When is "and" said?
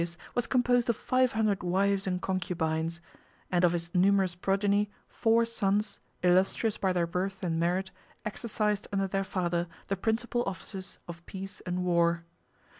2.07-2.19, 3.51-3.63, 7.43-7.59, 11.67-11.83